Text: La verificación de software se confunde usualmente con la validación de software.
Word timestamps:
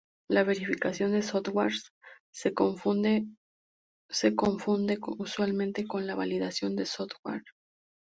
La 0.29 0.43
verificación 0.43 1.11
de 1.11 1.21
software 1.21 1.73
se 2.33 2.55
confunde 2.55 3.27
usualmente 4.09 5.85
con 5.85 6.07
la 6.07 6.15
validación 6.15 6.75
de 6.75 6.87
software. 6.87 7.43